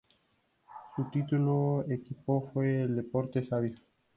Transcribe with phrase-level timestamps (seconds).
[0.95, 3.75] Su último equipo fue el Deportes Savio.